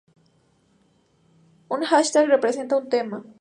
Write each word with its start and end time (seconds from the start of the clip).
Una 1.77 1.85
"hashtag" 1.91 2.25
representa 2.31 2.75
un 2.81 2.89
tema. 2.89 3.23